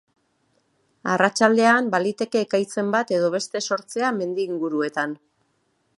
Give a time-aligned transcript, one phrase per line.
[1.15, 5.19] Arratsaldean baliteke ekaitzen bat edo beste sortzea mendi inguruetan.